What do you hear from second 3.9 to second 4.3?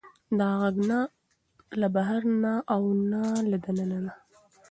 نه.